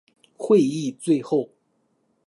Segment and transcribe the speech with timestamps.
[0.35, 1.51] 会议最后